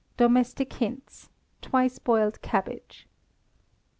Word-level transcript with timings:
Domestic 0.17 0.73
Hints 0.73 1.29
(Twice 1.61 1.99
Boiled 1.99 2.41
Cabbage). 2.41 3.05